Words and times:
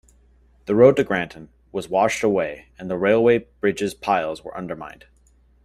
The 0.65 0.73
road 0.73 0.95
to 0.97 1.03
Granton 1.03 1.49
was 1.71 1.87
washed 1.87 2.23
away 2.23 2.69
and 2.79 2.89
the 2.89 2.97
railway 2.97 3.45
bridges 3.59 3.93
piles 3.93 4.43
were 4.43 4.57
undermined. 4.57 5.05